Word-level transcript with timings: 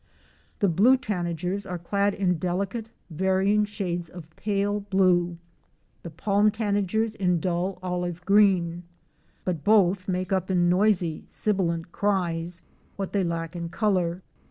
The 0.57 0.67
Blue 0.67 0.97
Tanagers 0.97 1.67
are 1.69 1.77
clad 1.77 2.15
in 2.15 2.39
delicate, 2.39 2.89
varying 3.11 3.65
shades 3.65 4.09
of 4.09 4.35
pale 4.35 4.79
blue; 4.79 5.37
the 6.01 6.09
Palm 6.09 6.49
Tanagers 6.49 7.13
in 7.13 7.39
dull 7.39 7.77
olive 7.83 8.25
green, 8.25 8.81
but 9.45 9.63
both 9.63 10.07
make 10.07 10.33
up 10.33 10.49
in 10.49 10.67
noisy 10.67 11.23
sibilant 11.27 11.91
cries 11.91 12.63
what 12.95 13.13
they 13.13 13.23
lack 13.23 13.55
in 13.55 13.69
color. 13.69 14.23